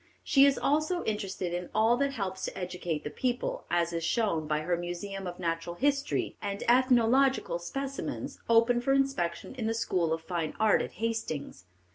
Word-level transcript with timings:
She 0.23 0.47
is 0.47 0.57
also 0.57 1.03
interested 1.03 1.53
in 1.53 1.69
all 1.75 1.95
that 1.97 2.13
helps 2.13 2.43
to 2.45 2.57
educate 2.57 3.03
the 3.03 3.11
people, 3.11 3.65
as 3.69 3.93
is 3.93 4.03
shown 4.03 4.47
by 4.47 4.61
her 4.61 4.75
Museum 4.75 5.27
of 5.27 5.37
Natural 5.37 5.75
History 5.75 6.35
and 6.41 6.63
Ethnological 6.67 7.59
Specimens, 7.59 8.39
open 8.49 8.81
for 8.81 8.93
inspection 8.93 9.53
in 9.53 9.67
the 9.67 9.75
School 9.75 10.11
of 10.11 10.23
Fine 10.23 10.55
Art 10.59 10.81
at 10.81 10.93
Hastings. 10.93 11.65